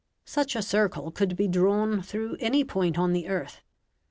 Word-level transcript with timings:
Such 0.25 0.55
a 0.55 0.63
circle 0.63 1.11
could 1.11 1.35
be 1.37 1.47
drawn 1.47 2.01
through 2.01 2.37
any 2.39 2.63
point 2.63 2.97
on 2.97 3.13
the 3.13 3.27
earth. 3.29 3.61